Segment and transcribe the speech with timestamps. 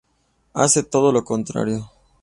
[0.55, 1.91] Hace todo lo contrario.